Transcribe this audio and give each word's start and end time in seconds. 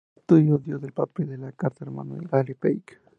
El 0.15 0.21
estudió 0.21 0.57
dio 0.57 0.77
el 0.77 0.93
papel 0.93 1.29
de 1.29 1.37
la 1.37 1.51
cuarta 1.51 1.85
hermana 1.85 2.15
a 2.17 2.37
Gale 2.37 2.55
Page. 2.55 2.97